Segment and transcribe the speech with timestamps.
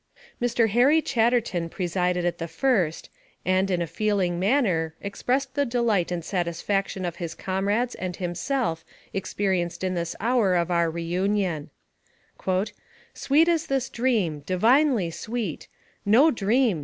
[0.41, 0.67] Mr.
[0.69, 3.11] Harry Chatterton presided at the first,
[3.45, 8.83] and, in a feeling manner, expressed the delight and satisfaction his comrades and himself
[9.13, 11.69] experienced in this hour of our re union:"
[13.13, 15.67] Sweet is this dream divinely sweet
[16.03, 16.79] No dream